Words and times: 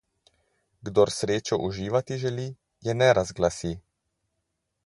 Kdor 0.89 1.11
srečo 1.15 1.59
uživati 1.67 2.19
želi, 2.25 2.49
je 2.89 2.99
ne 3.03 3.13
razglasi. 3.19 3.75